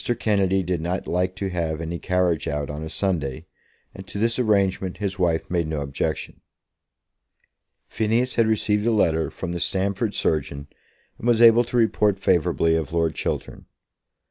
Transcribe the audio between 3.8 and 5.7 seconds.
and to this arrangement his wife made